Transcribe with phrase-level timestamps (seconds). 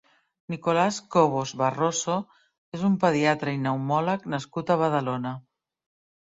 [0.53, 2.17] Nicolás Cobos Barroso
[2.79, 5.39] és un pediatre i pneumòleg nascut a Badalona.